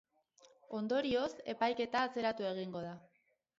Ondorioz, 0.77 1.27
epaiketa 1.55 2.03
atzeratu 2.11 2.51
egingo 2.57 2.85
da. 2.91 2.99